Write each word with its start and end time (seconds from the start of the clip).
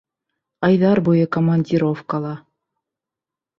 Айҙар 0.67 1.01
буйы 1.09 1.27
командировкала. 1.37 2.35